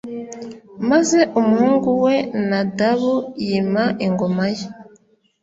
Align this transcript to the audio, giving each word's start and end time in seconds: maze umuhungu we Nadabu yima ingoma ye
maze 0.89 1.19
umuhungu 1.39 1.89
we 2.03 2.15
Nadabu 2.49 3.13
yima 3.45 3.83
ingoma 4.05 4.45
ye 4.55 4.65